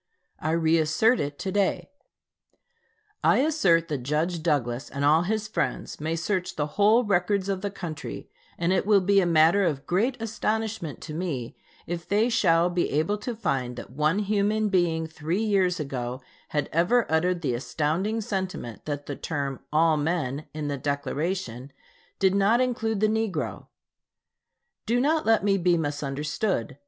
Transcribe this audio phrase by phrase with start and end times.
[0.39, 1.91] I re assert it to day.
[3.23, 7.61] I assert that Judge Douglas and all his friends may search the whole records of
[7.61, 8.27] the country,
[8.57, 12.89] and it will be a matter of great astonishment to me if they shall be
[12.89, 18.21] able to find that one human being three years ago had ever uttered the astounding
[18.21, 21.71] sentiment that the term "all men" in the Declaration
[22.17, 23.67] did not include the negro.
[24.87, 26.79] Do not let me be misunderstood.